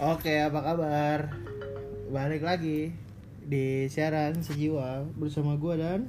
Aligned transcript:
Oke, 0.00 0.32
apa 0.40 0.64
kabar? 0.64 1.28
Balik 2.08 2.40
lagi 2.40 2.88
di 3.44 3.84
siaran 3.84 4.40
sejiwa 4.40 5.04
bersama 5.12 5.60
gua 5.60 5.76
dan 5.76 6.08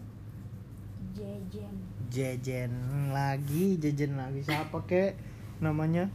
Jejen 1.12 1.76
Jejen 2.08 2.72
lagi, 3.12 3.76
Jejen 3.84 4.16
lagi. 4.16 4.48
Siapa 4.48 4.88
kek 4.88 5.20
namanya? 5.60 6.08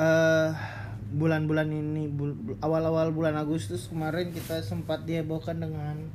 Eh 0.00 0.48
bulan-bulan 1.12 1.68
ini 1.68 2.08
bul- 2.08 2.56
awal-awal 2.64 3.12
bulan 3.12 3.36
Agustus 3.36 3.92
kemarin 3.92 4.32
kita 4.32 4.64
sempat 4.64 5.04
dihebohkan 5.04 5.60
dengan 5.60 6.08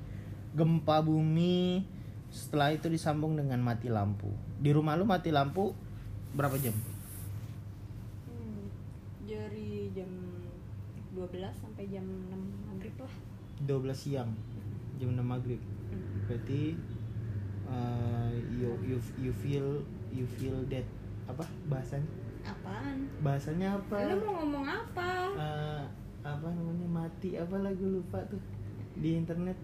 gempa 0.57 1.05
bumi. 1.05 1.86
Setelah 2.34 2.73
itu 2.73 2.89
disambung 2.89 3.38
dengan 3.38 3.62
mati 3.62 3.93
lampu. 3.93 4.34
Di 4.57 4.73
rumah 4.73 4.98
lu 4.98 5.05
mati 5.05 5.30
lampu 5.30 5.77
berapa 6.34 6.57
jam? 6.57 6.95
Hmm, 9.35 9.44
Dari 9.52 9.91
jam 9.91 10.12
12 11.16 11.52
sampai 11.52 11.84
jam 11.91 12.03
6 12.03 12.71
maghrib 12.71 12.95
lah. 12.99 13.13
12 13.67 13.91
siang 13.91 14.31
jam 14.95 15.09
6 15.11 15.20
maghrib. 15.23 15.61
Berarti 16.27 16.75
uh, 17.67 18.31
you 18.55 18.71
you 18.84 18.98
you 19.20 19.34
feel 19.35 19.84
you 20.11 20.27
feel 20.39 20.55
that 20.71 20.84
apa 21.27 21.44
bahasanya? 21.67 22.09
Apaan? 22.45 23.09
bahasanya 23.25 23.67
apa? 23.75 23.95
Lu 24.05 24.21
mau 24.21 24.34
ngomong 24.44 24.66
apa? 24.70 25.09
Uh, 25.34 25.83
apa 26.22 26.47
namanya? 26.52 26.88
Mati 26.88 27.36
apa 27.36 27.55
lagu 27.59 27.83
lupa 27.83 28.22
tuh 28.30 28.39
di 28.95 29.17
internet? 29.20 29.58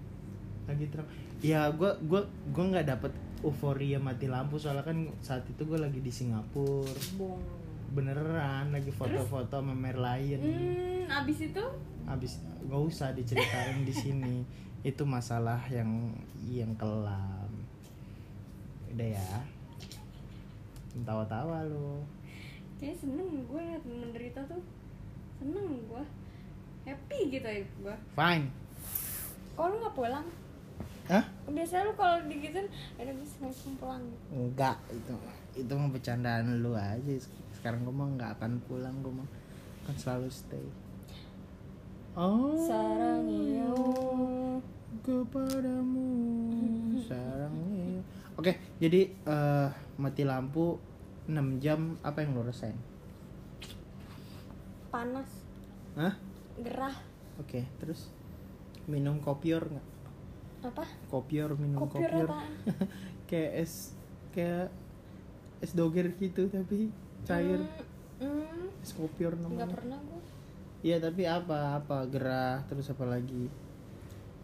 Lagi 0.66 0.86
terang. 0.90 1.08
Ya 1.40 1.70
gua 1.72 1.96
gua 2.04 2.26
gua 2.52 2.64
nggak 2.74 2.88
dapet 2.90 3.14
euforia 3.42 3.98
mati 3.98 4.30
lampu 4.30 4.62
soalnya 4.62 4.86
kan 4.86 5.10
saat 5.18 5.42
itu 5.50 5.66
gue 5.66 5.78
lagi 5.82 5.98
di 5.98 6.14
Singapura. 6.14 6.94
Bong 7.18 7.61
beneran 7.92 8.72
lagi 8.72 8.88
foto-foto 8.90 9.60
sama 9.60 9.76
Merlion 9.76 10.40
Hmm, 10.40 11.06
abis 11.12 11.52
itu? 11.52 11.66
habis 12.02 12.40
gak 12.66 12.82
usah 12.82 13.12
diceritain 13.12 13.84
di 13.84 13.94
sini. 13.94 14.36
Itu 14.90 15.06
masalah 15.06 15.62
yang 15.70 16.10
yang 16.42 16.74
kelam. 16.74 17.52
Udah 18.90 19.10
ya. 19.14 19.32
Tawa-tawa 21.02 21.64
lo 21.64 22.04
Kayaknya 22.76 22.98
seneng 22.98 23.30
gue 23.46 23.62
liat 23.62 23.84
menderita 23.86 24.42
tuh. 24.44 24.64
Seneng 25.38 25.86
gue 25.86 26.04
Happy 26.82 27.20
gitu 27.30 27.46
ya 27.46 27.62
gue 27.62 27.96
fine. 28.18 28.50
Kok 29.54 29.66
lu 29.68 29.76
gak 29.80 29.94
pulang? 29.94 30.26
Hah? 31.06 31.24
Biasanya 31.46 31.86
lu 31.86 31.94
kalau 31.94 32.18
digituin 32.26 32.66
Ada 32.98 33.12
bisa 33.14 33.36
langsung 33.40 33.78
pulang. 33.78 34.02
Enggak 34.34 34.80
itu 34.90 35.14
itu 35.52 35.70
mah 35.70 35.92
bercandaan 35.92 36.64
lu 36.64 36.72
aja 36.74 37.14
sekarang 37.62 37.86
gue 37.86 37.94
mah 37.94 38.10
nggak 38.12 38.32
akan 38.36 38.52
pulang 38.66 38.96
gue 39.00 39.14
mah 39.14 39.30
akan 39.86 39.96
selalu 39.96 40.28
stay 40.28 40.66
oh 42.18 42.58
Sarang 42.58 43.30
iyo 43.30 43.78
kepadamu 45.02 46.10
sarang 47.08 47.54
iyo. 47.70 48.02
oke 48.34 48.52
jadi 48.82 49.14
eh, 49.14 49.68
mati 49.96 50.26
lampu 50.26 50.82
6 51.30 51.38
jam 51.58 51.96
apa 52.02 52.26
yang 52.26 52.34
lo 52.34 52.44
rasain 52.44 52.76
Panas 54.90 55.30
Hah? 55.94 56.18
Gerah 56.58 56.98
Oke, 57.40 57.64
terus 57.80 58.12
minum 58.86 59.18
kopior 59.18 59.64
nggak? 59.66 59.88
Apa? 60.68 60.84
Kopior, 61.08 61.56
minum 61.56 61.80
Kopior 61.80 62.12
kopior. 62.12 62.30
kayak 63.32 63.52
es 63.64 63.96
kayak 64.30 64.68
es 65.58 65.72
doger 65.72 66.12
gitu 66.20 66.52
tapi 66.52 66.92
cair. 67.24 67.62
Hmm, 68.22 68.70
Es 68.82 68.94
kopior 68.94 69.34
nggak 69.34 69.50
namanya. 69.50 69.74
pernah 69.74 70.00
gue 70.00 70.22
Iya, 70.82 70.98
tapi 70.98 71.30
apa? 71.30 71.78
Apa 71.78 72.10
gerah 72.10 72.66
terus 72.66 72.90
apa 72.90 73.06
lagi? 73.06 73.46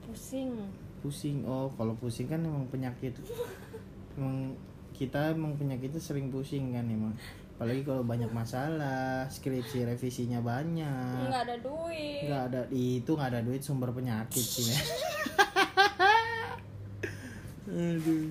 pusing 0.05 0.53
Pusing. 1.01 1.43
Oh, 1.43 1.67
kalau 1.73 1.93
pusing 1.97 2.29
kan 2.29 2.41
emang 2.41 2.69
penyakit. 2.69 3.17
emang 4.17 4.53
kita 4.93 5.33
emang 5.33 5.53
penyakitnya 5.57 6.01
sering 6.01 6.29
pusing 6.29 6.73
kan 6.73 6.85
emang. 6.85 7.13
Apalagi 7.57 7.81
kalau 7.81 8.05
banyak 8.05 8.29
masalah, 8.29 9.25
skripsi 9.27 9.81
revisinya 9.85 10.37
banyak. 10.41 11.25
nggak 11.25 11.43
ada 11.49 11.57
duit 11.57 12.29
nggak 12.29 12.43
ada 12.53 12.61
itu 12.69 13.09
nggak 13.09 13.29
ada 13.33 13.41
duit 13.41 13.61
sumber 13.65 13.89
penyakit 13.89 14.45
sih 14.45 14.69
ya. 14.69 14.77
Aduh. 17.67 18.29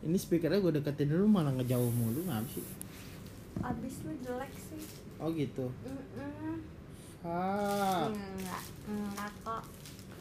Ini 0.00 0.14
speakernya 0.14 0.58
gue 0.58 0.72
deketin 0.74 1.08
dulu 1.08 1.26
malah 1.26 1.50
ngejauh 1.52 1.90
mulu 1.90 2.22
ngapa 2.24 2.46
sih? 2.48 2.64
abis 3.58 3.94
lu 4.02 4.14
jelek 4.20 4.52
sih 4.54 4.78
Oh 5.18 5.30
gitu. 5.30 5.66
Mm-mm. 5.82 6.62
Ah. 7.20 8.06
enggak 8.06 8.62
enggak 8.86 9.32
kok 9.42 9.66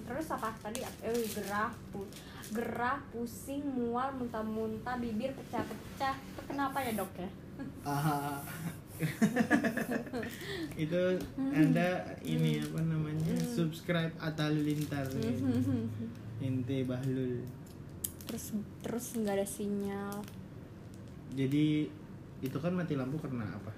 terus 0.03 0.25
apa 0.27 0.49
tadi 0.57 0.81
eh 0.81 1.13
gerah 1.29 1.69
pu- 1.87 2.09
gerah 2.49 2.97
pusing 3.07 3.61
mual 3.61 4.09
muntah-muntah 4.11 4.97
bibir 4.97 5.29
pecah-pecah 5.31 6.15
itu 6.17 6.41
kenapa 6.43 6.81
ya 6.81 6.97
dok 6.97 7.13
ya 7.15 7.29
Ah. 7.83 8.41
itu 10.75 11.01
anda 11.37 11.89
ini 12.19 12.57
apa 12.59 12.79
namanya 12.81 13.37
subscribe 13.45 14.09
Atta 14.17 14.49
Halilintar 14.49 15.05
Inte 16.39 16.77
Bahlul 16.81 17.45
terus 18.27 18.51
terus 18.83 19.05
nggak 19.15 19.35
ada 19.39 19.47
sinyal. 19.47 20.19
Jadi 21.33 21.87
itu 22.43 22.57
kan 22.59 22.75
mati 22.75 22.93
lampu 22.93 23.17
karena 23.17 23.47
apa? 23.47 23.71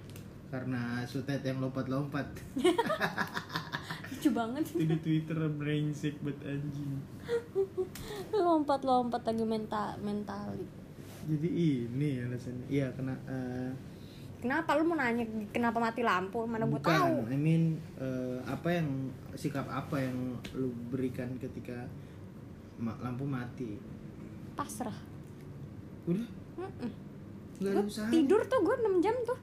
Karena 0.49 1.05
sutet 1.05 1.45
yang 1.45 1.61
lompat-lompat. 1.61 2.25
Lucu 4.09 4.29
banget. 4.33 4.63
Di 4.81 4.97
Twitter 4.99 5.37
brengsek 5.47 6.17
buat 6.25 6.35
anjing. 6.41 6.97
Lompat-lompat 8.33 9.21
lagi 9.29 9.45
mental 9.45 10.01
mentali. 10.01 10.65
Jadi 11.29 11.49
ini 11.53 12.19
alasannya. 12.25 12.65
Iya 12.67 12.89
kena 12.97 13.13
eh, 13.29 13.71
kenapa? 14.41 14.73
Lu 14.75 14.89
mau 14.89 14.97
nanya 14.97 15.23
kenapa 15.53 15.77
mati 15.77 16.01
lampu? 16.01 16.41
Mana 16.49 16.65
gue 16.65 16.81
tahu. 16.81 17.29
I 17.29 17.37
mean 17.37 17.77
eh, 18.01 18.41
apa 18.49 18.81
yang 18.81 19.13
sikap 19.37 19.69
apa 19.69 20.01
yang 20.01 20.35
lu 20.57 20.73
berikan 20.89 21.37
ketika 21.37 21.85
lampu 22.81 23.27
mati 23.29 23.77
pasrah. 24.59 24.97
Udah? 26.03 26.27
Mm-mm. 26.59 26.91
ada 27.63 27.71
Gua 27.79 27.83
usaha 27.87 28.11
tidur 28.11 28.43
tuh 28.43 28.59
gue 28.59 28.75
6 28.75 29.03
jam 29.03 29.15
tuh. 29.23 29.39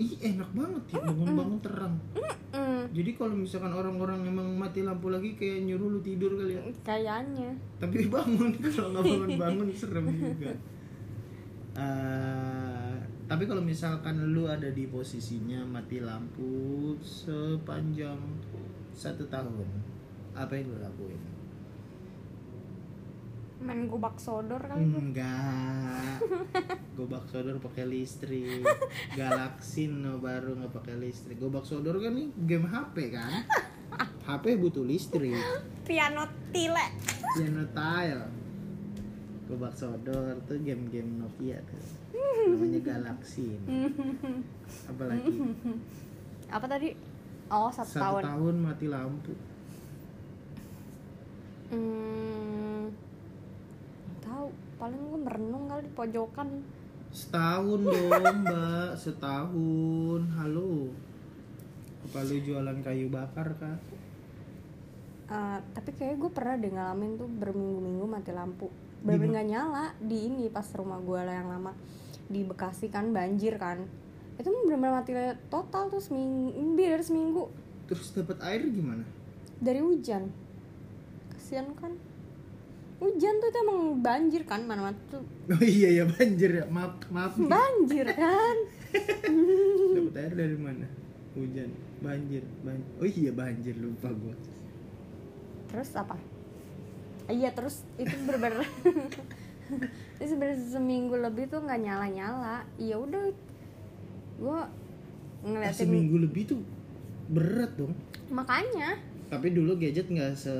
Ih 0.00 0.12
enak 0.24 0.50
banget 0.56 0.82
ya 0.96 1.04
bangun-bangun 1.04 1.58
terang. 1.60 1.94
Mm, 2.52 2.84
jadi 2.96 3.10
kalau 3.12 3.36
misalkan 3.36 3.72
orang-orang 3.76 4.24
emang 4.24 4.48
mati 4.56 4.80
lampu 4.80 5.12
lagi 5.12 5.36
kayak 5.36 5.68
nyuruh 5.68 5.92
lu 5.92 6.00
tidur 6.00 6.32
kali 6.40 6.56
ya? 6.56 6.62
Kayaknya. 6.80 7.52
Tapi 7.76 8.08
bangun 8.16 8.56
kalau 8.56 8.88
nggak 8.96 9.04
bangun-bangun 9.04 9.68
serem 9.80 10.06
juga. 10.08 10.52
Eh, 11.72 12.96
tapi 13.28 13.48
kalau 13.48 13.64
misalkan 13.64 14.16
lu 14.32 14.44
ada 14.44 14.68
di 14.68 14.84
posisinya 14.88 15.64
mati 15.64 16.04
lampu 16.04 16.92
sepanjang 17.00 18.20
satu 18.92 19.24
tahun 19.28 19.68
apa 20.36 20.52
yang 20.52 20.68
lu 20.68 20.76
lakuin 20.80 21.31
main 23.62 23.86
gobak 23.86 24.18
sodor 24.18 24.58
kali 24.58 24.82
enggak. 24.82 26.18
Gobak 26.98 27.24
sodor 27.32 27.56
pakai 27.62 27.88
listrik. 27.88 28.66
Galaksin 29.16 30.04
no 30.04 30.20
baru 30.20 30.58
nggak 30.58 30.74
pakai 30.76 30.98
listrik. 31.00 31.40
Gobak 31.40 31.64
sodor 31.64 31.96
kan 32.02 32.12
nih 32.12 32.28
game 32.44 32.68
HP 32.68 32.96
kan? 33.14 33.32
HP 34.28 34.44
butuh 34.60 34.84
listrik. 34.84 35.38
Piano 35.88 36.28
tile. 36.52 36.86
Piano 37.38 37.64
tile. 37.72 38.26
Gobak 39.48 39.74
sodor 39.74 40.36
tuh 40.46 40.58
game-game 40.60 41.18
Nokia 41.20 41.58
tuh. 41.64 41.82
Namanya 42.52 42.80
Galaxy 42.80 43.56
apalagi? 44.88 45.32
Apa 46.48 46.66
tadi? 46.68 46.88
Oh 47.52 47.68
satu, 47.68 47.88
satu 47.88 48.00
tahun, 48.00 48.22
tahun 48.24 48.54
mati 48.64 48.86
lampu. 48.88 49.34
Hmm, 51.72 52.51
tahu 54.32 54.48
paling 54.80 55.00
gue 55.12 55.20
merenung 55.20 55.64
kali 55.68 55.82
di 55.84 55.92
pojokan. 55.92 56.48
Setahun 57.12 57.80
dong 57.84 58.36
mbak 58.48 58.96
setahun. 58.96 60.20
Halo. 60.40 60.88
Apa 62.08 62.24
lu 62.24 62.40
jualan 62.40 62.78
kayu 62.80 63.12
bakar 63.12 63.52
kah 63.60 63.76
Eh, 65.32 65.58
tapi 65.72 65.96
kayak 65.96 66.20
gue 66.20 66.28
pernah 66.28 66.60
deh 66.60 66.68
ngalamin 66.68 67.16
tuh 67.16 67.24
berminggu-minggu 67.24 68.04
mati 68.04 68.32
lampu. 68.36 68.68
Bener 69.00 69.32
nggak 69.32 69.48
nyala 69.48 69.96
di 69.96 70.28
ini 70.28 70.52
pas 70.52 70.66
rumah 70.76 71.00
gue 71.00 71.20
lah 71.24 71.40
yang 71.40 71.48
lama. 71.48 71.72
Di 72.28 72.44
Bekasi 72.44 72.92
kan 72.92 73.16
banjir 73.16 73.56
kan. 73.56 73.80
Itu 74.36 74.52
bener-bener 74.52 74.92
mati 74.92 75.12
total 75.48 75.88
tuh 75.88 76.04
seminggu 76.04 76.52
lebih 76.52 76.84
dari 76.96 77.04
seminggu. 77.04 77.48
Terus 77.88 78.12
dapat 78.12 78.44
air 78.44 78.60
gimana? 78.68 79.04
Dari 79.56 79.80
hujan. 79.80 80.28
Kasihan 81.32 81.72
kan 81.80 81.96
hujan 83.02 83.34
tuh 83.36 83.48
itu 83.50 83.58
emang 83.60 83.80
banjir 83.98 84.42
kan 84.46 84.62
mana-mana 84.62 84.94
tuh. 85.10 85.26
Oh 85.50 85.58
iya 85.58 85.90
ya 85.90 86.04
banjir 86.06 86.50
ya. 86.54 86.64
Maaf 86.70 87.02
maaf. 87.10 87.34
Banjir 87.34 88.06
kan? 88.06 88.56
Dapat 89.98 90.14
air 90.16 90.32
dari 90.32 90.56
mana? 90.56 90.86
Hujan. 91.34 91.70
Banjir 91.98 92.46
banjir 92.62 92.86
oh 92.96 93.08
iya 93.08 93.30
banjir 93.32 93.74
lupa 93.74 94.08
gua. 94.12 94.34
Terus 95.66 95.90
apa? 95.96 96.14
Iya 97.26 97.50
terus 97.50 97.82
itu 97.96 98.12
bener-bener 98.22 98.66
itu 100.20 100.34
bener 100.36 100.58
seminggu 100.58 101.16
lebih 101.16 101.48
tuh 101.48 101.64
nggak 101.64 101.80
nyala 101.80 102.06
nyala 102.06 102.56
iya 102.76 102.94
udah. 102.94 103.30
Gue 104.36 104.52
Ah, 104.52 104.68
ngeliatin 105.42 105.86
seminggu 105.90 106.22
lebih 106.22 106.42
tuh 106.46 106.60
berat 107.26 107.74
dong. 107.74 107.94
Makanya. 108.28 108.94
Tapi 109.26 109.50
dulu 109.50 109.74
gadget 109.74 110.06
nggak 110.06 110.36
se 110.36 110.52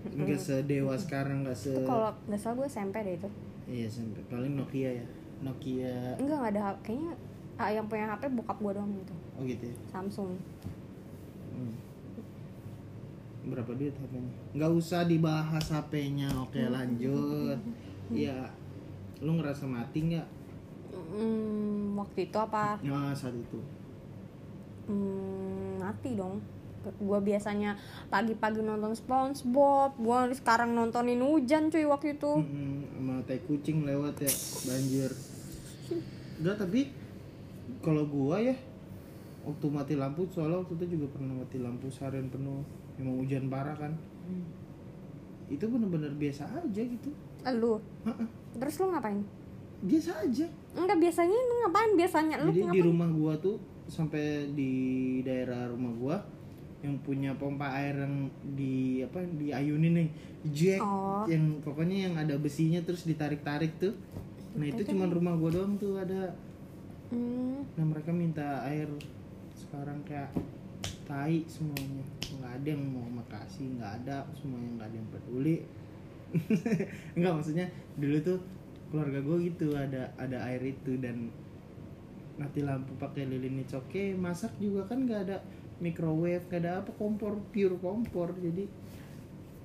nggak 0.00 0.40
sedewa 0.40 0.96
sekarang 0.96 1.44
nggak 1.44 1.56
se 1.56 1.76
kalau 1.84 2.08
nggak 2.24 2.40
salah 2.40 2.54
gue 2.56 2.66
SMP 2.72 2.96
deh 3.04 3.14
itu. 3.20 3.28
Iya 3.68 3.86
sampai 3.86 4.22
paling 4.32 4.52
Nokia 4.56 4.90
ya. 5.04 5.06
Nokia. 5.44 6.16
Enggak 6.16 6.36
nggak 6.40 6.52
ada 6.56 6.62
kayaknya 6.80 7.12
ah, 7.60 7.68
yang 7.68 7.86
punya 7.86 8.08
HP 8.08 8.22
bokap 8.32 8.56
gue 8.56 8.72
doang 8.72 8.90
gitu. 8.96 9.14
Oh 9.36 9.42
gitu 9.44 9.64
ya? 9.68 9.76
Samsung. 9.92 10.32
Hmm. 11.50 11.74
berapa 13.40 13.72
duit 13.72 13.96
HP-nya 13.96 14.32
nggak 14.52 14.72
usah 14.76 15.08
dibahas 15.08 15.64
HP-nya 15.72 16.28
oke 16.44 16.60
lanjut. 16.60 17.58
Ya 18.12 18.36
lu 19.20 19.40
ngerasa 19.40 19.64
mati 19.64 20.12
nggak? 20.12 20.28
Hmm, 20.92 21.96
waktu 21.96 22.28
itu 22.28 22.36
apa? 22.36 22.76
Ya 22.84 23.12
saat 23.16 23.32
itu. 23.32 23.60
Hmm, 24.88 25.80
mati 25.80 26.16
dong 26.16 26.40
gue 26.80 27.18
biasanya 27.20 27.76
pagi-pagi 28.08 28.64
nonton 28.64 28.96
SpongeBob 28.96 30.00
gue 30.00 30.18
sekarang 30.40 30.72
nontonin 30.72 31.20
hujan 31.20 31.68
cuy 31.68 31.84
waktu 31.84 32.16
itu. 32.16 32.40
Mm-mm, 32.40 32.96
sama 32.96 33.14
tai 33.28 33.40
kucing 33.44 33.84
lewat 33.84 34.20
ya 34.24 34.32
banjir. 34.64 35.10
Enggak 36.40 36.56
tapi 36.64 36.88
kalau 37.84 38.08
gua 38.08 38.40
ya 38.40 38.56
waktu 39.44 39.66
mati 39.72 39.94
lampu 39.96 40.24
soalnya 40.32 40.60
waktu 40.64 40.76
itu 40.80 40.96
juga 40.96 41.06
pernah 41.16 41.40
mati 41.40 41.56
lampu 41.60 41.88
seharian 41.92 42.28
penuh 42.32 42.64
emang 42.96 43.20
hujan 43.20 43.48
parah 43.52 43.76
kan. 43.76 43.92
Itu 45.52 45.68
bener-bener 45.68 46.16
biasa 46.16 46.48
aja 46.48 46.82
gitu. 46.84 47.12
Lu? 47.56 47.80
Ha-ha, 48.08 48.24
terus 48.56 48.74
lu 48.80 48.92
ngapain? 48.92 49.20
Biasa 49.80 50.10
aja. 50.24 50.46
Enggak 50.76 50.98
biasanya 51.00 51.36
lu 51.36 51.54
ngapain? 51.64 51.90
Biasanya 51.96 52.36
lu 52.40 52.50
jadi 52.52 52.56
di 52.56 52.64
ngapain? 52.64 52.84
rumah 52.88 53.08
gua 53.12 53.32
tuh 53.36 53.56
sampai 53.88 54.48
di 54.52 54.72
daerah 55.24 55.68
rumah 55.68 55.92
gua 55.96 56.16
yang 56.80 56.96
punya 57.04 57.36
pompa 57.36 57.68
air 57.76 57.92
yang 57.92 58.32
di 58.56 59.04
apa 59.04 59.20
diayunin 59.36 59.92
nih. 60.00 60.10
Jack 60.48 60.80
Oh. 60.80 61.28
yang 61.28 61.60
pokoknya 61.60 62.08
yang 62.08 62.14
ada 62.16 62.40
besinya 62.40 62.80
terus 62.80 63.04
ditarik-tarik 63.04 63.76
tuh. 63.76 63.92
Nah 64.56 64.66
itu 64.66 64.82
cuman 64.88 65.12
rumah 65.12 65.36
gua 65.36 65.52
doang 65.52 65.76
tuh 65.76 66.00
ada. 66.00 66.32
Hmm, 67.12 67.60
nah 67.76 67.84
mereka 67.84 68.10
minta 68.10 68.64
air. 68.64 68.88
Sekarang 69.52 70.00
kayak 70.08 70.32
tai 71.04 71.44
semuanya. 71.44 72.04
Nggak 72.40 72.52
ada 72.62 72.68
yang 72.72 72.84
mau 72.88 73.06
makasih 73.20 73.76
nggak 73.76 73.92
ada. 74.04 74.24
Semuanya 74.32 74.68
nggak 74.80 74.88
ada 74.88 74.96
yang 74.96 75.10
peduli. 75.12 75.56
Nggak 77.18 77.32
maksudnya 77.42 77.66
dulu 77.98 78.16
tuh 78.22 78.38
keluarga 78.90 79.18
gue 79.18 79.36
gitu 79.50 79.74
ada 79.74 80.14
ada 80.14 80.38
air 80.46 80.62
itu 80.62 80.94
dan 80.98 81.30
mati 82.38 82.64
lampu 82.64 82.96
pakai 82.96 83.28
lilin 83.28 83.62
okay 83.66 84.16
masak 84.16 84.50
juga 84.56 84.88
kan 84.88 85.06
nggak 85.06 85.20
ada 85.28 85.38
microwave 85.80 86.44
nggak 86.46 86.60
ada 86.60 86.72
apa 86.84 86.92
kompor 86.94 87.40
pure 87.50 87.76
kompor 87.80 88.36
jadi 88.36 88.68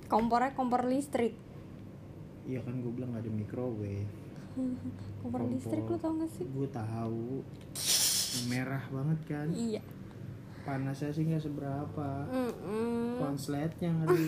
kompornya 0.08 0.52
kompor 0.56 0.88
listrik. 0.88 1.36
Ya 2.46 2.62
kan 2.62 2.80
gue 2.80 2.92
bilang 2.94 3.14
nggak 3.14 3.26
ada 3.26 3.32
microwave. 3.32 4.12
Kompor 5.22 5.42
Kompor. 5.42 5.52
listrik 5.52 5.84
lu 5.90 5.98
tau 5.98 6.14
gak 6.22 6.32
sih? 6.32 6.46
Gue 6.46 6.70
tahu. 6.70 7.42
Merah 8.48 8.84
banget 8.94 9.20
kan? 9.26 9.48
Iya. 9.50 9.82
Panasnya 10.64 11.10
sih 11.12 11.26
nggak 11.26 11.44
seberapa. 11.44 12.10
Mm-mm. 12.30 13.18
konsletnya 13.22 13.92
kali 14.06 14.26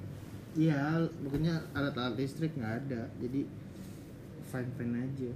iya 0.66 0.98
pokoknya 1.22 1.62
alat-alat 1.72 2.14
listrik 2.20 2.52
nggak 2.54 2.74
ada. 2.86 3.08
Jadi 3.18 3.48
fine 4.50 4.70
fine 4.76 4.94
aja 4.98 5.32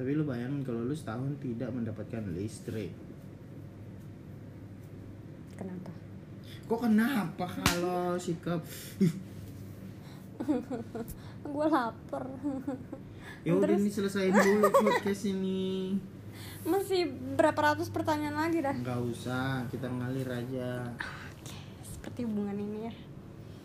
tapi 0.00 0.16
lu 0.16 0.24
bayangin 0.24 0.64
kalau 0.64 0.80
lu 0.80 0.96
setahun 0.96 1.36
tidak 1.44 1.68
mendapatkan 1.76 2.24
listrik 2.32 2.88
kenapa? 5.60 5.92
Kok 6.64 6.80
kenapa 6.80 7.44
kalau 7.44 8.16
sikap? 8.16 8.60
Gue 11.44 11.66
lapar. 11.68 12.24
Ya 13.44 13.52
udah 13.52 13.76
ini 13.76 13.88
selesaiin 13.88 14.32
dulu 14.32 14.72
podcast 14.72 15.28
ini. 15.28 15.96
Masih 16.64 17.08
berapa 17.36 17.72
ratus 17.72 17.92
pertanyaan 17.92 18.36
lagi 18.36 18.64
dah? 18.64 18.72
Nggak 18.72 19.00
usah 19.04 19.68
kita 19.68 19.88
ngalir 19.88 20.28
aja. 20.28 20.88
Seperti 21.84 22.24
hubungan 22.24 22.56
ini 22.56 22.78
ya. 22.88 22.92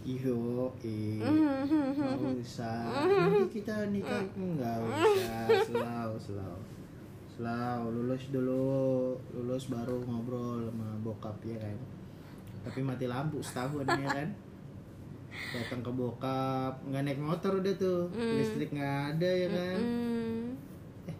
Iyo 0.06 0.69
eh 0.86 1.18
Mm-hmm. 1.18 1.97
nggak 1.97 2.36
usah. 2.44 2.83
Nanti 3.09 3.57
kita 3.57 3.88
nikah 3.89 4.21
nggak 4.36 4.77
usah. 4.83 5.47
Slow 5.63 6.12
slow 6.19 6.56
slow 7.36 7.92
lulus 7.92 8.32
dulu 8.32 9.12
lulus 9.36 9.68
baru 9.68 10.00
ngobrol 10.08 10.72
sama 10.72 10.88
bokap 11.04 11.36
ya 11.44 11.60
kan? 11.60 11.78
Tapi 12.64 12.80
mati 12.80 13.06
lampu 13.12 13.44
setahun 13.44 13.84
ya 13.84 14.08
kan? 14.08 14.30
Datang 15.52 15.84
ke 15.84 15.92
bokap 15.92 16.74
nggak 16.88 17.04
naik 17.04 17.20
motor 17.20 17.60
udah 17.60 17.74
tuh 17.76 18.08
listrik 18.16 18.72
nggak 18.72 19.20
ada 19.20 19.30
ya 19.30 19.48
kan? 19.52 19.80
Mm. 19.84 20.44
eh 21.12 21.18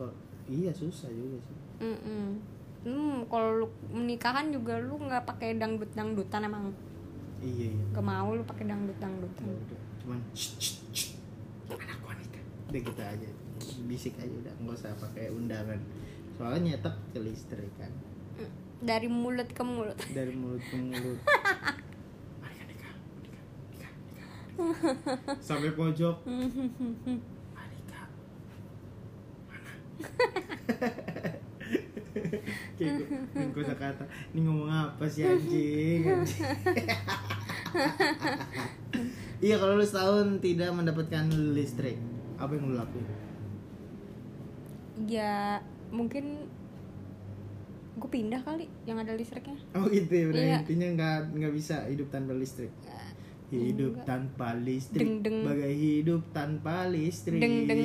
kok 0.00 0.12
iya 0.48 0.72
susah 0.72 1.12
juga 1.12 1.36
sih. 1.44 1.58
Mm-mm. 1.84 2.40
Hmm, 2.80 3.28
kalau 3.28 3.60
lu 3.60 3.66
menikahan 3.92 4.48
juga 4.48 4.80
lu 4.80 4.96
nggak 4.96 5.28
pakai 5.28 5.60
dangdut 5.60 5.92
dangdutan 5.92 6.48
emang? 6.48 6.72
Iya 7.44 7.76
iya. 7.76 7.84
Gak 7.92 8.04
mau 8.04 8.32
lu 8.32 8.44
pakai 8.44 8.64
dangdut 8.68 8.96
dangdutan 8.96 9.44
Ya 9.44 9.52
udah 9.52 9.80
cuman 10.00 10.18
"Shh, 10.32 10.56
shh, 10.56 10.76
shh, 10.96 11.12
anak 11.68 12.00
wanita 12.00 12.40
udah 12.72 12.80
gitu 12.80 13.02
aja 13.04 13.28
bisik 13.90 14.14
aja 14.22 14.30
udah 14.30 14.54
nggak 14.62 14.78
usah 14.78 14.94
pakai 15.02 15.34
undangan. 15.34 15.82
Soalnya 16.38 16.78
nyetak 16.78 16.94
ke 17.10 17.18
listrik 17.18 17.74
kan. 17.74 17.90
Dari 18.78 19.10
mulut 19.10 19.50
ke 19.50 19.62
mulut. 19.66 19.98
Dari 20.16 20.30
mulut 20.30 20.62
ke 20.62 20.78
mulut. 20.78 21.18
Nikah, 21.18 22.64
nikah, 22.70 22.94
nikah, 23.74 23.92
sampai 25.42 25.74
pojok. 25.74 26.22
Marika 27.50 28.02
mana? 29.50 29.72
Kayak 32.80 33.52
gue 33.52 33.64
kata 33.64 34.04
ini 34.32 34.40
ngomong 34.42 34.72
apa 34.72 35.04
sih 35.04 35.22
anjing, 35.28 36.00
anjing. 36.08 36.42
iya 39.44 39.60
kalau 39.60 39.76
lu 39.76 39.84
setahun 39.84 40.40
tidak 40.40 40.72
mendapatkan 40.72 41.28
listrik 41.52 42.00
apa 42.40 42.56
yang 42.56 42.72
lu 42.72 42.74
lakuin 42.80 43.04
ya 45.08 45.62
mungkin 45.88 46.48
gue 48.00 48.10
pindah 48.10 48.40
kali 48.40 48.66
yang 48.88 48.96
ada 48.96 49.12
listriknya. 49.12 49.60
Oh 49.76 49.84
gitu 49.92 50.08
ya 50.08 50.24
udah 50.32 50.40
Iya. 50.40 50.58
intinya 50.64 50.88
nggak 50.96 51.18
nggak 51.36 51.52
bisa 51.52 51.84
hidup 51.86 52.08
tanpa 52.08 52.32
listrik. 52.32 52.72
Hidup 53.50 53.92
enggak. 53.98 54.06
tanpa 54.06 54.48
listrik. 54.62 55.02
Deng, 55.02 55.14
deng. 55.26 55.38
bagai 55.42 55.74
hidup 55.74 56.22
tanpa 56.30 56.86
listrik. 56.86 57.42
Deng, 57.42 57.66
deng. 57.66 57.82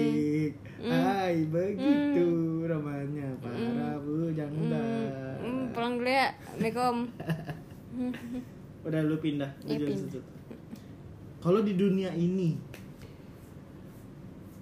Hai 0.86 1.44
begitu 1.50 2.28
ramanya 2.70 3.34
para 3.42 3.98
bujang 4.00 4.54
hmm, 4.54 5.74
pulang 5.74 5.94
dulu 5.98 6.10
ya. 6.10 6.30
Assalamualaikum. 6.38 6.96
Udah 8.86 9.02
lu 9.02 9.18
pindah 9.18 9.50
jual 9.66 9.90
pindah. 9.90 10.22
kalau 11.42 11.66
di 11.66 11.74
dunia 11.74 12.14
ini 12.14 12.54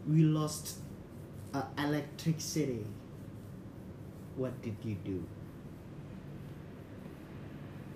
we 0.07 0.23
lost 0.23 0.82
a 1.53 1.61
electricity 1.77 2.81
what 4.33 4.53
did 4.65 4.77
you 4.81 4.97
do? 5.05 5.21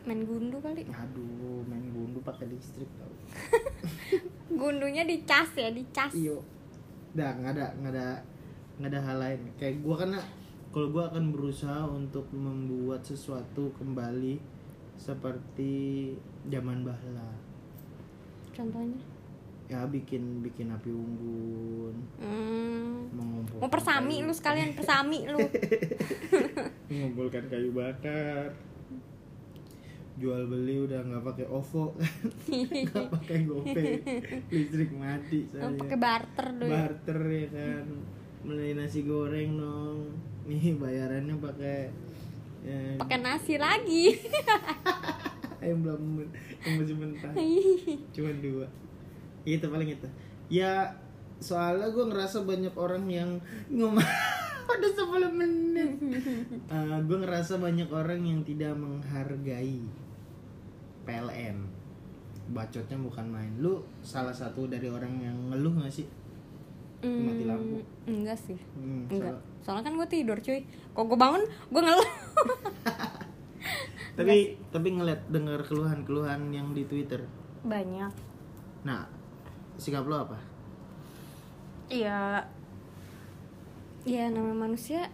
Main 0.07 0.23
gundu 0.23 0.61
kali. 0.63 0.85
Aduh 0.87 1.65
main 1.67 1.83
gundu 1.91 2.21
pakai 2.23 2.47
listrik 2.47 2.87
tau. 2.95 3.11
Gundunya 4.61 5.03
dicas 5.03 5.51
ya 5.57 5.73
dicas. 5.73 6.13
Iyo 6.15 6.39
udah 7.17 7.33
nggak 7.33 7.53
ada 7.57 7.67
nggak 7.81 7.93
ada 7.97 8.07
nggak 8.79 8.89
ada 8.93 8.99
hal 9.03 9.17
lain. 9.19 9.41
Kayak 9.57 9.75
gua 9.83 9.95
kan 9.99 10.15
kalau 10.71 10.87
gua 10.93 11.09
akan 11.11 11.33
berusaha 11.33 11.89
untuk 11.89 12.29
membuat 12.31 13.03
sesuatu 13.03 13.73
kembali 13.75 14.39
seperti 14.95 16.13
zaman 16.47 16.87
bahla. 16.87 17.27
Contohnya 18.55 19.16
ya 19.67 19.83
bikin 19.83 20.39
bikin 20.39 20.71
api 20.71 20.87
unggun. 20.87 21.95
Hmm. 22.23 23.11
mengumpulkan 23.11 23.59
mau 23.59 23.69
persami 23.71 24.15
kayu- 24.23 24.25
lu 24.31 24.33
sekalian 24.33 24.71
persami 24.71 25.19
lu. 25.27 25.39
Mengumpulkan 26.91 27.43
kayu 27.51 27.75
bakar. 27.75 28.55
Jual 30.17 30.49
beli 30.49 30.81
udah 30.81 31.03
nggak 31.03 31.23
pakai 31.23 31.45
ovo. 31.51 31.93
Nggak 32.49 33.11
pakai 33.11 33.37
gopay. 33.45 33.85
Listrik 34.55 34.89
mati 34.95 35.45
saya. 35.51 35.69
Pakai 35.75 35.97
barter 35.99 36.47
dulu 36.57 36.71
barter 36.71 37.19
ya 37.27 37.47
kan. 37.51 37.85
Beli 38.47 38.71
nasi 38.73 39.03
goreng 39.03 39.59
dong. 39.59 39.99
Nih 40.47 40.73
bayarannya 40.79 41.35
pakai 41.37 41.79
Ya, 42.67 42.99
pakai 42.99 43.23
nasi 43.23 43.55
lagi. 43.55 44.17
Yang 45.63 45.77
belum 45.87 46.03
yang 46.65 46.73
masih 46.81 46.95
mentah. 46.99 47.31
Cuma 48.11 48.31
dua 48.43 48.67
itu 49.47 49.65
paling 49.71 49.95
itu. 49.95 50.07
Ya 50.51 50.91
soalnya 51.39 51.93
gue 51.93 52.05
ngerasa 52.09 52.43
banyak 52.43 52.73
orang 52.75 53.05
yang 53.07 53.29
ngomong 53.71 54.03
pada 54.67 54.87
10 54.91 55.31
menit. 55.31 55.91
Gue 57.07 57.17
ngerasa 57.23 57.55
banyak 57.55 57.87
orang 57.87 58.19
yang 58.27 58.43
tidak 58.43 58.75
menghargai 58.75 59.79
PLN 61.07 61.57
bacotnya 62.51 62.97
bukan 62.99 63.25
main. 63.31 63.51
Lu 63.63 63.83
salah 64.03 64.35
satu 64.35 64.67
dari 64.67 64.91
orang 64.91 65.13
yang 65.23 65.37
ngeluh 65.51 65.83
gak 65.83 65.93
sih? 65.93 66.07
Mati 66.97 67.45
lampu. 67.45 67.77
enggak 68.09 68.39
sih. 68.41 68.57
Hmm, 68.73 69.05
enggak. 69.05 69.37
salah. 69.37 69.41
soalnya 69.61 69.83
kan 69.85 69.93
gue 69.95 70.07
tidur 70.09 70.37
cuy. 70.41 70.65
Kok 70.91 71.05
gue 71.07 71.19
bangun 71.19 71.43
gue 71.45 71.81
ngeluh. 71.81 72.11
Tapi 74.17 74.57
tapi 74.73 74.87
ngeliat 74.97 75.29
dengar 75.29 75.61
keluhan-keluhan 75.61 76.49
yang 76.49 76.73
di 76.73 76.89
Twitter. 76.89 77.21
Banyak. 77.61 78.09
Nah 78.81 79.05
sikap 79.77 80.03
lo 80.03 80.25
apa? 80.25 80.37
Iya. 81.87 82.43
Iya 84.03 84.31
namanya 84.31 84.67
manusia 84.67 85.11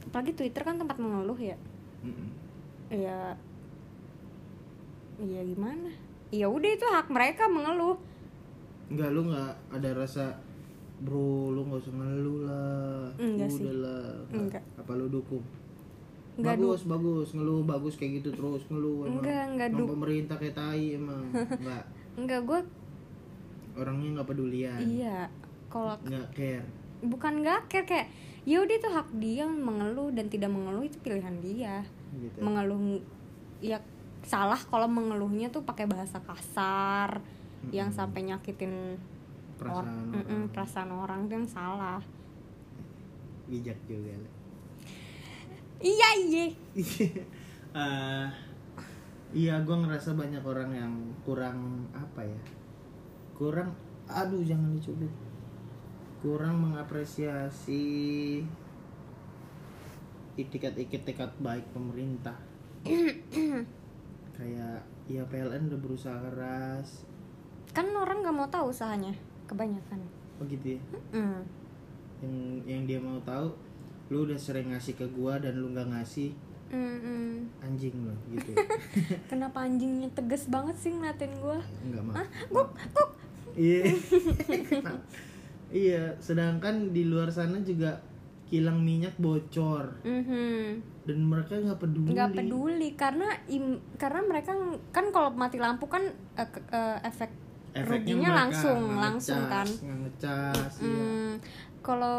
Apalagi 0.00 0.34
Twitter 0.34 0.66
kan 0.66 0.74
tempat 0.74 0.96
mengeluh 0.98 1.38
ya. 1.38 1.54
Mm-mm. 2.02 2.28
Iya. 2.90 3.36
Iya 5.20 5.40
gimana? 5.44 5.90
Ya 6.32 6.50
udah 6.50 6.66
itu 6.66 6.82
hak 6.82 7.06
mereka 7.12 7.46
mengeluh. 7.46 7.94
Enggak 8.90 9.14
lu 9.14 9.30
nggak 9.30 9.52
ada 9.70 9.90
rasa 9.94 10.34
bro 10.98 11.54
lu 11.54 11.62
nggak 11.62 11.80
usah 11.84 11.94
ngeluh 11.94 12.38
lah. 12.42 13.06
Enggak 13.22 13.48
sih. 13.52 13.62
udah 13.62 13.76
lah. 13.86 14.10
Enggak. 14.34 14.62
apa 14.74 14.92
lu 14.98 15.06
dukung? 15.06 15.44
Enggak 16.34 16.58
bagus 16.58 16.82
bagus. 16.82 17.28
Ngeluh 17.30 17.62
bagus 17.62 17.94
kayak 17.94 18.18
gitu 18.18 18.34
terus 18.34 18.66
ngeluh 18.66 19.06
emang. 19.06 19.22
Enggak, 19.22 19.44
enggak 19.46 19.68
Emang 19.70 19.78
du- 19.78 19.90
pemerintah 19.94 20.36
kayak 20.40 20.56
tai 20.56 20.96
emang. 20.96 21.22
Enggak. 21.60 21.84
Enggak 22.18 22.40
gue 22.42 22.60
orangnya 23.78 24.20
nggak 24.20 24.28
pedulian. 24.28 24.80
Iya 24.80 25.28
Kalau 25.70 25.94
nggak 26.02 26.28
care. 26.34 26.66
bukan 27.00 27.40
gak 27.40 27.64
care 27.72 27.86
kayak 27.88 28.08
ya 28.44 28.60
udah 28.60 28.76
itu 28.76 28.88
hak 28.92 29.08
dia 29.16 29.48
mengeluh 29.48 30.12
dan 30.12 30.28
tidak 30.28 30.50
mengeluh 30.52 30.84
itu 30.84 30.98
pilihan 31.00 31.36
dia. 31.40 31.86
Gitu. 32.12 32.38
Mengeluh 32.42 33.00
ya 33.62 33.80
salah 34.26 34.58
kalau 34.58 34.88
mengeluhnya 34.90 35.48
tuh 35.48 35.64
pakai 35.64 35.88
bahasa 35.88 36.20
kasar 36.20 37.24
yang 37.72 37.92
sampai 37.92 38.24
nyakitin 38.28 38.96
perasaan 39.56 39.76
or- 39.76 39.84
orang. 39.84 40.24
Mm-mm, 40.24 40.42
perasaan 40.52 40.90
orang 40.92 41.18
itu 41.28 41.32
yang 41.36 41.48
salah. 41.48 42.00
Bijak 43.48 43.76
juga 43.88 44.16
iya 45.80 46.08
iya. 46.20 46.46
Eh, 47.70 48.26
iya 49.30 49.62
gue 49.62 49.76
ngerasa 49.78 50.18
banyak 50.18 50.42
orang 50.42 50.74
yang 50.74 50.90
kurang 51.22 51.86
apa 51.94 52.26
ya 52.26 52.40
kurang 53.40 53.72
aduh 54.04 54.44
jangan 54.44 54.76
dicubit 54.76 55.08
kurang 56.20 56.60
mengapresiasi 56.60 57.80
itikat-itikat 60.36 61.32
baik 61.40 61.64
pemerintah. 61.72 62.36
Kayak 64.36 64.84
ya 65.08 65.22
PLN 65.28 65.68
udah 65.68 65.80
berusaha 65.80 66.16
keras. 66.16 67.04
Kan 67.76 67.92
orang 67.92 68.24
nggak 68.24 68.36
mau 68.36 68.48
tahu 68.48 68.72
usahanya 68.72 69.12
kebanyakan. 69.48 70.00
Begitu 70.40 70.76
ya? 70.76 70.80
Mm. 71.16 71.40
yang 72.20 72.36
yang 72.68 72.82
dia 72.84 73.00
mau 73.00 73.16
tahu 73.24 73.48
lu 74.12 74.28
udah 74.28 74.36
sering 74.36 74.76
ngasih 74.76 74.92
ke 74.92 75.08
gua 75.08 75.40
dan 75.40 75.56
lu 75.56 75.72
nggak 75.72 75.88
ngasih 75.88 76.36
Mm-mm. 76.68 77.48
anjing 77.64 77.96
lo 78.04 78.12
gitu. 78.28 78.52
Kenapa 79.32 79.64
anjingnya 79.64 80.12
tegas 80.12 80.44
banget 80.52 80.76
sih 80.76 80.92
ngeliatin 80.92 81.32
gue 81.40 81.58
nggak 81.88 82.04
mau. 82.04 82.20
Guk 82.52 82.68
iya. 83.60 83.84
Iya. 85.70 86.18
Sedangkan 86.18 86.90
di 86.90 87.06
luar 87.06 87.30
sana 87.30 87.60
juga 87.60 87.94
kilang 88.44 88.80
minyak 88.80 89.14
bocor. 89.16 90.02
Mhm. 90.02 90.90
dan 91.00 91.18
mereka 91.22 91.56
nggak 91.56 91.80
peduli. 91.80 92.12
Nggak 92.12 92.30
peduli 92.36 92.88
karena 92.94 93.26
im- 93.48 93.82
karena 93.96 94.20
mereka 94.22 94.52
kan 94.88 95.08
kalau 95.08 95.32
mati 95.32 95.56
lampu 95.56 95.86
kan 95.86 96.06
ke- 96.36 96.62
eh, 96.68 96.98
efek 97.02 97.30
Efeknya 97.72 97.88
ruginya 97.88 98.30
langsung 98.36 98.78
nggak 98.84 99.00
langsung 99.00 99.40
ngecas, 99.40 99.50
kan. 99.50 99.68
ngecas 99.80 100.72
iya. 100.80 101.02
Mm, 101.02 101.32
kalau 101.80 102.16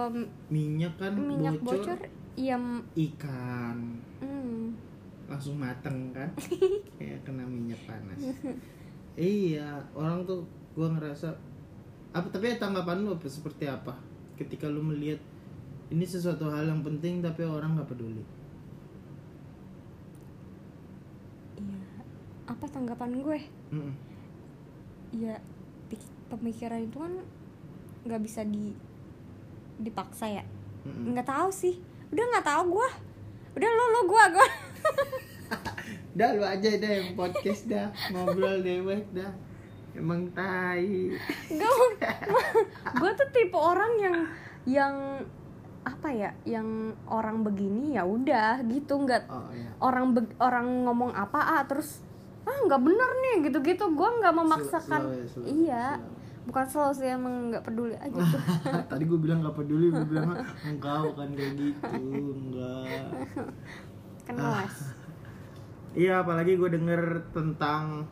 minyak 0.50 0.94
kan 0.98 1.14
minyak 1.14 1.56
bocor, 1.58 1.94
bocor 1.94 2.00
ya 2.34 2.58
m- 2.58 2.84
ikan. 2.98 3.78
Mm, 4.20 4.76
langsung 5.28 5.56
mateng 5.56 6.12
kan? 6.12 6.28
Kayak 6.98 7.20
kena 7.22 7.44
minyak 7.44 7.80
panas. 7.86 8.20
Iya 9.14 9.68
orang 9.94 10.24
tuh 10.26 10.42
gua 10.76 10.88
ngerasa 10.96 11.52
apa 12.12 12.28
tapi 12.28 12.60
tanggapan 12.60 13.08
lu 13.08 13.16
apa 13.16 13.28
seperti 13.32 13.72
apa? 13.72 13.96
Ketika 14.36 14.68
lu 14.68 14.84
melihat 14.84 15.20
ini 15.92 16.04
sesuatu 16.04 16.48
hal 16.52 16.68
yang 16.68 16.84
penting 16.84 17.24
tapi 17.24 17.48
orang 17.48 17.80
nggak 17.80 17.88
peduli. 17.88 18.24
Iya. 21.60 21.80
Apa 22.52 22.66
tanggapan 22.68 23.12
gue? 23.24 23.40
Mm-mm. 23.72 23.94
ya 25.12 25.36
pemikiran 26.32 26.88
itu 26.88 26.96
kan 26.96 27.14
nggak 28.08 28.22
bisa 28.24 28.44
di 28.48 28.76
dipaksa 29.80 30.28
ya? 30.28 30.44
Mm-mm. 30.84 31.16
nggak 31.16 31.28
tahu 31.28 31.48
sih. 31.52 31.80
Udah 32.12 32.24
nggak 32.28 32.48
tahu 32.48 32.76
gue 32.76 32.90
udah 33.52 33.68
lo 33.68 33.86
lo 33.92 34.02
gue 34.08 34.24
gue 34.32 34.48
dah 36.16 36.30
lu 36.32 36.44
aja 36.44 36.70
deh 36.72 36.92
yang 36.92 37.16
podcast 37.16 37.68
dah. 37.68 37.88
Ngobrol 38.12 38.64
dewek 38.64 39.08
dah 39.16 39.32
emang 39.94 40.28
tai. 40.32 41.12
Gak 41.52 42.18
gue 42.98 43.12
tuh 43.16 43.30
tipe 43.34 43.58
orang 43.58 43.92
yang 44.00 44.16
yang 44.64 44.96
apa 45.82 46.14
ya 46.14 46.30
yang 46.46 46.94
orang 47.10 47.42
begini 47.42 47.98
ya 47.98 48.06
udah 48.06 48.62
gitu 48.70 49.02
nggak 49.02 49.26
oh 49.26 49.50
iya. 49.50 49.74
orang 49.82 50.14
be- 50.14 50.38
orang 50.38 50.86
ngomong 50.86 51.10
apa 51.10 51.42
ah 51.42 51.62
terus 51.66 52.06
ah 52.46 52.54
nggak 52.70 52.78
bener 52.86 53.10
nih 53.18 53.36
gitu 53.50 53.58
gitu 53.66 53.86
gue 53.90 54.10
nggak 54.22 54.34
memaksakan. 54.34 55.02
Slow 55.02 55.18
ya, 55.18 55.26
slow, 55.26 55.46
iya. 55.50 55.86
slow. 55.98 56.10
bukan 56.42 56.66
selalu 56.70 56.94
sih 56.98 57.10
emang 57.10 57.34
nggak 57.50 57.64
peduli 57.66 57.96
aja 57.98 58.14
tuh. 58.18 58.42
Tadi 58.94 59.04
gue 59.06 59.20
bilang 59.22 59.42
nggak 59.42 59.58
peduli 59.58 59.90
gue 59.90 60.06
bilang 60.06 60.38
enggak 60.62 61.00
bukan 61.14 61.28
kayak 61.34 61.54
gitu 61.58 61.86
enggak 61.98 63.10
kan 64.30 64.36
Ah. 64.38 64.70
Iya, 65.92 66.24
apalagi 66.24 66.56
gue 66.56 66.70
denger 66.72 67.20
tentang 67.36 68.08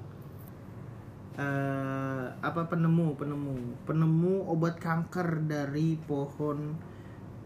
eh 1.40 2.26
apa 2.44 2.62
penemu, 2.68 3.16
penemu, 3.16 3.56
penemu 3.88 4.36
obat 4.52 4.76
kanker 4.76 5.48
dari 5.48 5.96
pohon 6.04 6.76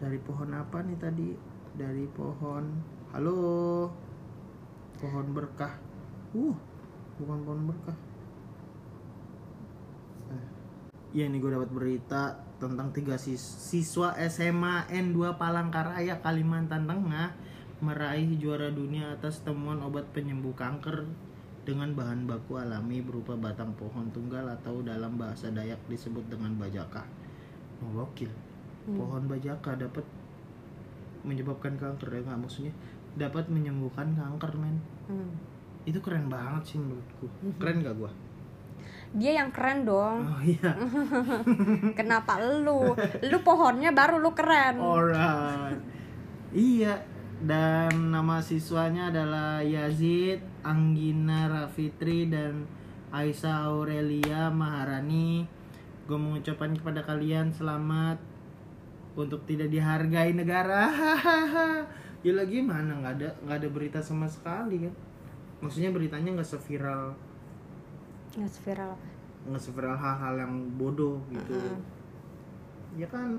dari 0.02 0.18
pohon 0.18 0.50
apa 0.50 0.82
nih 0.82 0.98
tadi? 0.98 1.30
Dari 1.78 2.06
pohon 2.10 2.94
Halo. 3.14 3.86
Pohon 4.98 5.26
berkah. 5.30 5.78
Uh, 6.34 6.58
bukan 7.22 7.38
pohon 7.46 7.62
berkah. 7.70 7.94
Iya 11.14 11.30
nih 11.30 11.38
gue 11.38 11.54
dapat 11.54 11.70
berita 11.70 12.42
tentang 12.58 12.90
tiga 12.90 13.14
sis- 13.14 13.70
siswa 13.70 14.18
SMA 14.26 14.90
N2 14.90 15.38
Palangkaraya 15.38 16.18
Kalimantan 16.18 16.90
Tengah 16.90 17.38
meraih 17.78 18.34
juara 18.34 18.74
dunia 18.74 19.14
atas 19.14 19.46
temuan 19.46 19.78
obat 19.86 20.10
penyembuh 20.10 20.58
kanker 20.58 21.06
dengan 21.64 21.90
bahan 21.96 22.28
baku 22.28 22.60
alami 22.60 23.00
berupa 23.00 23.34
batang 23.34 23.72
pohon 23.74 24.06
tunggal 24.12 24.44
atau 24.46 24.84
dalam 24.84 25.16
bahasa 25.16 25.48
Dayak 25.50 25.80
disebut 25.88 26.24
dengan 26.28 26.52
bajaka. 26.60 27.02
Oh, 27.80 28.04
gokil. 28.04 28.30
Pohon 28.84 29.24
bajaka 29.24 29.80
dapat 29.80 30.04
menyebabkan 31.24 31.80
kanker 31.80 32.12
ya 32.12 32.20
nggak 32.20 32.36
maksudnya 32.36 32.74
dapat 33.16 33.48
menyembuhkan 33.48 34.12
kanker 34.12 34.52
men. 34.60 34.76
Hmm. 35.08 35.32
Itu 35.88 36.04
keren 36.04 36.28
banget 36.28 36.76
sih 36.76 36.78
menurutku. 36.80 37.26
Keren 37.56 37.80
gak 37.80 37.96
gua? 37.96 38.12
dia 39.14 39.38
yang 39.38 39.50
keren 39.54 39.86
dong 39.86 40.26
Oh 40.26 40.42
iya. 40.42 40.74
kenapa 41.98 42.42
lu 42.42 42.98
lu 43.22 43.38
pohonnya 43.46 43.94
baru 43.94 44.18
lu 44.18 44.34
keren 44.34 44.74
Alright. 44.82 45.78
Iya. 46.50 47.13
Dan 47.44 48.08
nama 48.08 48.40
siswanya 48.40 49.12
adalah 49.12 49.60
Yazid 49.60 50.40
Anggina 50.64 51.44
Rafitri 51.44 52.24
dan 52.32 52.64
Aisyah 53.12 53.68
Aurelia 53.68 54.48
Maharani. 54.48 55.44
Gue 56.08 56.16
mengucapkan 56.16 56.72
kepada 56.72 57.04
kalian 57.04 57.52
selamat 57.52 58.16
untuk 59.12 59.44
tidak 59.44 59.68
dihargai 59.68 60.32
negara. 60.32 60.88
ya 62.24 62.32
lagi 62.32 62.64
mana 62.64 63.04
nggak 63.04 63.14
ada 63.20 63.28
nggak 63.44 63.58
ada 63.60 63.68
berita 63.68 64.00
sama 64.00 64.24
sekali 64.24 64.88
kan. 64.88 64.94
Maksudnya 65.60 65.92
beritanya 65.92 66.40
nggak 66.40 66.48
seviral 66.48 67.12
nggak 68.34 68.50
viral 68.66 68.98
nggak 69.46 69.62
seviral 69.62 69.94
hal-hal 69.94 70.34
yang 70.40 70.54
bodoh 70.80 71.20
gitu. 71.28 71.60
Ya 72.96 73.04
kan 73.12 73.36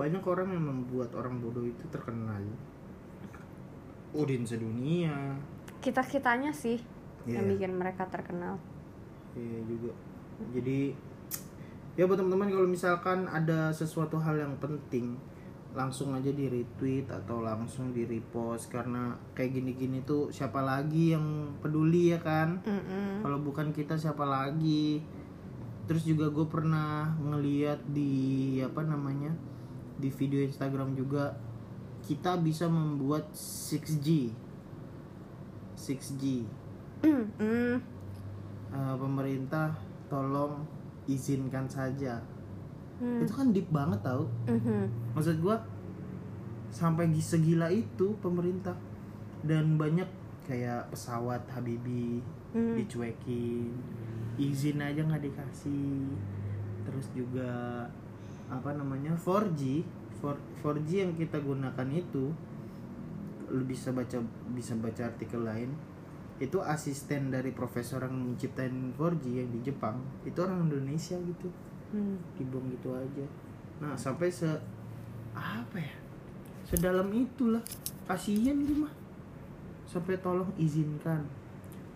banyak 0.00 0.24
orang 0.24 0.56
yang 0.56 0.64
membuat 0.64 1.12
orang 1.12 1.36
bodoh 1.44 1.68
itu 1.68 1.84
terkenal. 1.92 2.40
Udin 4.12 4.44
sedunia 4.44 5.36
kita 5.78 6.02
kitanya 6.02 6.50
sih 6.50 6.80
yang 7.28 7.44
Iya. 7.44 7.50
bikin 7.54 7.72
mereka 7.76 8.08
terkenal 8.08 8.56
Iya 9.36 9.60
juga. 9.68 9.92
Jadi 10.50 10.90
ya 11.94 12.06
buat 12.06 12.18
teman-teman 12.18 12.50
kalau 12.50 12.66
misalkan 12.66 13.26
ada 13.26 13.70
sesuatu 13.70 14.18
hal 14.18 14.38
yang 14.38 14.54
penting 14.58 15.14
langsung 15.76 16.16
aja 16.16 16.32
di 16.32 16.48
retweet 16.48 17.06
atau 17.06 17.44
langsung 17.44 17.92
di 17.92 18.02
repost 18.08 18.72
karena 18.72 19.14
kayak 19.36 19.60
gini-gini 19.60 20.02
tuh 20.02 20.32
siapa 20.32 20.58
lagi 20.64 21.14
yang 21.14 21.54
peduli 21.60 22.10
ya 22.10 22.18
kan? 22.18 22.58
Mm-mm. 22.64 23.22
Kalau 23.22 23.38
bukan 23.44 23.70
kita 23.70 23.94
siapa 23.94 24.24
lagi? 24.24 25.04
Terus 25.86 26.02
juga 26.02 26.32
gue 26.32 26.46
pernah 26.48 27.12
ngeliat 27.20 27.84
di 27.92 28.58
apa 28.58 28.82
namanya 28.82 29.30
di 30.00 30.08
video 30.10 30.40
Instagram 30.42 30.96
juga 30.96 31.36
kita 32.08 32.40
bisa 32.40 32.64
membuat 32.64 33.28
6G 33.30 34.32
6G 35.76 36.48
Mm. 36.98 37.78
Eh, 38.68 38.94
pemerintah 38.98 39.70
tolong 40.08 40.66
izinkan 41.06 41.64
saja 41.64 42.18
Hmm. 42.98 43.22
itu 43.22 43.30
kan 43.30 43.48
deep 43.48 43.70
banget 43.70 44.02
tau 44.02 44.26
Mhm. 44.44 45.14
maksud 45.14 45.38
gua 45.38 45.62
sampai 46.68 47.06
gi- 47.08 47.22
segila 47.22 47.70
itu 47.70 48.12
pemerintah 48.18 48.74
dan 49.40 49.78
banyak 49.78 50.04
kayak 50.42 50.90
pesawat 50.90 51.46
Habibi 51.46 52.18
Hmm. 52.50 52.74
dicuekin 52.74 53.70
izin 54.34 54.82
aja 54.82 55.00
nggak 55.00 55.22
dikasih 55.22 56.10
terus 56.82 57.06
juga 57.14 57.86
apa 58.50 58.74
namanya 58.74 59.14
4G 59.14 59.86
4, 59.86 59.97
4G 60.20 60.88
yang 61.06 61.12
kita 61.14 61.38
gunakan 61.38 61.88
itu 61.94 62.34
lu 63.48 63.64
bisa 63.64 63.96
baca 63.96 64.20
bisa 64.52 64.76
baca 64.76 65.08
artikel 65.08 65.40
lain 65.40 65.72
itu 66.38 66.62
asisten 66.62 67.34
dari 67.34 67.50
profesor 67.50 68.06
yang 68.06 68.14
menciptain 68.14 68.94
4G 68.94 69.24
yang 69.42 69.50
di 69.50 69.60
Jepang 69.64 69.98
itu 70.22 70.38
orang 70.38 70.70
Indonesia 70.70 71.18
gitu. 71.18 71.50
Hmm. 71.88 72.20
dibuang 72.36 72.68
gitu 72.68 72.92
aja. 72.92 73.24
Nah 73.80 73.96
sampai 73.96 74.28
se 74.28 74.46
apa 75.32 75.76
ya? 75.80 75.96
Sedalam 76.68 77.08
itulah 77.16 77.64
kasihan 78.04 78.60
gue 78.60 78.76
mah. 78.84 78.92
Sampai 79.88 80.20
tolong 80.20 80.52
izinkan. 80.60 81.24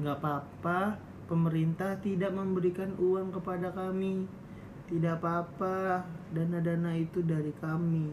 Nggak 0.00 0.16
apa-apa 0.24 0.96
pemerintah 1.28 1.92
tidak 2.00 2.32
memberikan 2.32 2.96
uang 2.96 3.36
kepada 3.36 3.68
kami 3.70 4.24
tidak 4.92 5.24
apa-apa 5.24 6.04
dana-dana 6.36 6.92
itu 6.92 7.24
dari 7.24 7.48
kami 7.56 8.12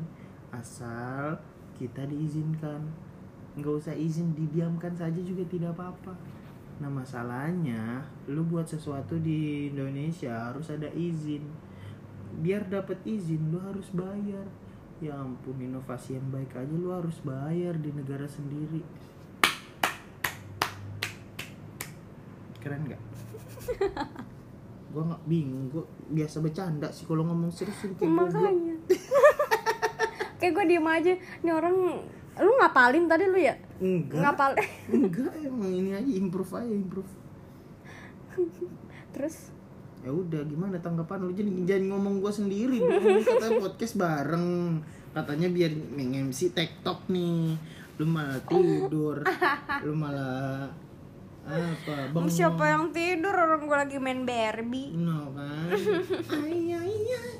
asal 0.56 1.36
kita 1.76 2.08
diizinkan. 2.08 2.88
Nggak 3.60 3.84
usah 3.84 3.96
izin 4.00 4.32
didiamkan 4.32 4.96
saja 4.96 5.20
juga 5.20 5.44
tidak 5.52 5.76
apa-apa. 5.76 6.16
Nah 6.80 6.88
masalahnya 6.88 8.08
lu 8.32 8.48
buat 8.48 8.64
sesuatu 8.64 9.20
di 9.20 9.68
Indonesia 9.68 10.32
harus 10.48 10.72
ada 10.72 10.88
izin. 10.96 11.44
Biar 12.40 12.64
dapat 12.72 13.04
izin 13.04 13.52
lu 13.52 13.60
harus 13.60 13.92
bayar. 13.92 14.48
Ya 15.04 15.20
ampun 15.20 15.60
inovasi 15.60 16.16
yang 16.16 16.32
baik 16.32 16.56
aja 16.56 16.72
lu 16.72 16.96
harus 16.96 17.20
bayar 17.28 17.76
di 17.76 17.92
negara 17.92 18.24
sendiri. 18.24 18.80
Keren 22.64 22.88
nggak 22.88 23.04
gua 24.90 25.04
nggak 25.06 25.24
bingung 25.30 25.70
gua 25.70 25.86
biasa 26.10 26.42
bercanda 26.42 26.90
sih 26.90 27.06
kalau 27.06 27.24
ngomong 27.26 27.54
serius 27.54 27.78
kayak 27.98 28.10
makanya. 28.10 28.76
kayak 30.40 30.56
gue 30.56 30.66
diem 30.72 30.88
aja 30.88 31.14
nih 31.44 31.54
orang 31.54 31.76
lu 32.40 32.52
ngapalin 32.64 33.06
tadi 33.12 33.28
lu 33.28 33.36
ya? 33.36 33.56
Enggak. 33.84 34.24
Ngapal 34.24 34.52
enggak 34.96 35.34
emang 35.44 35.72
ini 35.76 35.92
aja 35.94 36.12
improve 36.16 36.52
aja 36.56 36.72
improve. 36.72 37.12
Terus? 39.14 39.52
Ya 40.00 40.16
udah 40.16 40.42
gimana 40.48 40.80
tanggapan 40.80 41.28
lu? 41.28 41.36
Jadi 41.36 41.52
jangan 41.68 41.86
ngomong 41.92 42.24
gua 42.24 42.32
sendiri 42.32 42.80
dong 42.80 43.20
katanya 43.28 43.60
podcast 43.60 43.94
bareng. 44.00 44.50
Katanya 45.12 45.48
biar 45.52 45.72
nge-MC 45.76 46.56
TikTok 46.56 47.12
nih. 47.12 47.60
Lu 48.00 48.08
malah 48.08 48.40
tidur 48.48 49.28
lu 49.84 49.92
malah 49.92 50.72
apa 51.50 52.14
Emang 52.14 52.30
siapa 52.30 52.64
yang 52.70 52.94
tidur? 52.94 53.34
Orang 53.34 53.66
gue 53.66 53.78
lagi 53.78 53.98
main 53.98 54.22
Barbie. 54.24 54.94
No 54.94 55.34
kan? 55.34 55.74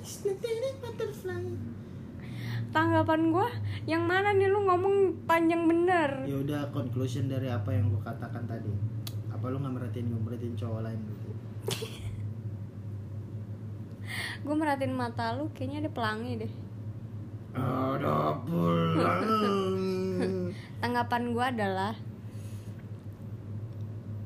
Snattered 0.10 0.82
butterfly. 0.82 1.46
Tanggapan 2.74 3.30
gue 3.30 3.48
yang 3.86 4.04
mana 4.10 4.34
nih 4.34 4.50
lu 4.50 4.66
ngomong 4.66 5.26
panjang 5.30 5.70
bener? 5.70 6.26
Ya 6.26 6.38
udah 6.38 6.62
conclusion 6.74 7.30
dari 7.30 7.50
apa 7.50 7.74
yang 7.74 7.94
gua 7.94 8.14
katakan 8.14 8.46
tadi. 8.50 8.74
Apa 9.30 9.54
lu 9.54 9.62
nggak 9.62 9.74
merhatiin 9.74 10.10
gua? 10.10 10.22
Merhatiin 10.30 10.56
cowok 10.58 10.82
lain 10.86 11.00
gitu 11.06 11.30
gue 14.40 14.56
merhatiin 14.56 14.96
mata 14.96 15.38
lu 15.38 15.54
kayaknya 15.54 15.86
ada 15.86 15.92
pelangi 15.94 16.32
deh. 16.42 16.54
Ada 17.54 18.42
pulang 18.48 19.22
tanggapan 20.82 21.24
gue 21.36 21.46
adalah 21.46 21.94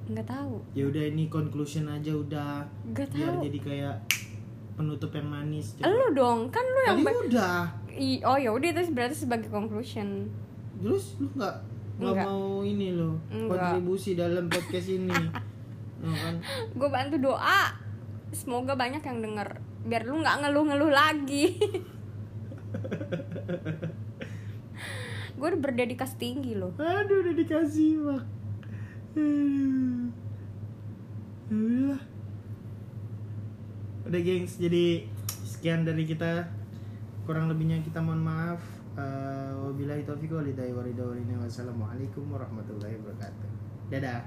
nggak 0.10 0.28
tahu. 0.28 0.60
Ya 0.76 0.84
udah 0.90 1.04
ini 1.08 1.32
conclusion 1.32 1.88
aja 1.88 2.12
udah. 2.12 2.68
Nggak 2.92 3.08
biar 3.16 3.32
tahu. 3.34 3.44
jadi 3.48 3.60
kayak 3.64 3.96
penutup 4.74 5.14
yang 5.14 5.30
manis 5.30 5.78
Coba. 5.78 5.94
lu 5.94 6.08
dong 6.18 6.40
kan 6.50 6.66
lu 6.66 6.80
yang 6.84 7.00
tadi 7.06 7.18
udah. 7.30 7.58
I- 7.94 8.24
oh 8.26 8.38
ya 8.42 8.50
udah 8.52 8.68
itu 8.74 8.82
berarti 8.92 9.16
sebagai 9.16 9.50
conclusion. 9.54 10.28
Terus 10.82 11.16
lu 11.22 11.30
nggak 11.38 11.56
nggak 11.94 12.26
mau 12.26 12.66
ini 12.66 12.90
lo 12.90 13.22
kontribusi 13.30 14.18
dalam 14.18 14.50
podcast 14.50 14.90
ini. 14.92 15.14
No, 16.04 16.12
kan? 16.12 16.36
Gue 16.76 16.90
bantu 16.92 17.16
doa. 17.16 17.80
Semoga 18.36 18.76
banyak 18.76 19.00
yang 19.08 19.24
denger. 19.24 19.56
Biar 19.88 20.04
lu 20.04 20.20
nggak 20.20 20.44
ngeluh-ngeluh 20.44 20.92
lagi. 20.92 21.56
Gue 25.40 25.48
udah 25.48 25.62
berdedikasi 25.64 26.16
tinggi 26.20 26.60
loh. 26.60 26.76
Aduh 26.76 27.24
mak. 27.24 27.40
aduh 27.40 28.20
Ya 29.14 29.22
udah 34.10 34.22
gengs. 34.22 34.58
Jadi 34.58 35.08
sekian 35.46 35.86
dari 35.86 36.06
kita. 36.06 36.50
Kurang 37.24 37.48
lebihnya 37.48 37.80
kita 37.86 38.04
mohon 38.04 38.20
maaf. 38.20 38.60
Eh, 38.94 39.52
wabillahi 39.58 40.06
taufiq 40.06 40.30
walhidayah 40.30 40.76
wassalamualaikum 41.42 42.30
warahmatullahi 42.30 42.94
wabarakatuh. 43.02 43.50
Dadah. 43.90 44.22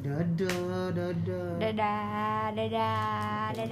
Dadah 0.00 0.88
dadah. 0.96 1.60
Dadah 1.60 2.48
dadah 2.56 3.52
dadah 3.52 3.68